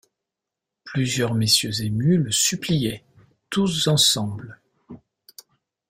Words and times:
Plusieurs 0.83 1.35
messieurs 1.35 1.83
émus 1.83 2.17
le 2.17 2.31
suppliaient, 2.31 3.03
tous 3.51 3.87
ensemble. 3.87 4.59